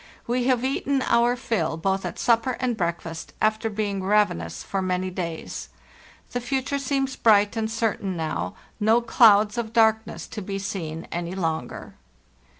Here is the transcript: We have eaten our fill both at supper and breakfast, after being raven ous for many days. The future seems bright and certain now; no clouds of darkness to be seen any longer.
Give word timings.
We 0.25 0.45
have 0.45 0.65
eaten 0.65 1.03
our 1.03 1.35
fill 1.35 1.77
both 1.77 2.05
at 2.07 2.17
supper 2.17 2.57
and 2.59 2.75
breakfast, 2.75 3.33
after 3.39 3.69
being 3.69 4.01
raven 4.01 4.41
ous 4.41 4.63
for 4.63 4.81
many 4.81 5.11
days. 5.11 5.69
The 6.31 6.41
future 6.41 6.79
seems 6.79 7.15
bright 7.15 7.55
and 7.55 7.69
certain 7.69 8.17
now; 8.17 8.55
no 8.79 9.01
clouds 9.01 9.59
of 9.59 9.73
darkness 9.73 10.25
to 10.29 10.41
be 10.41 10.57
seen 10.57 11.07
any 11.11 11.35
longer. 11.35 11.93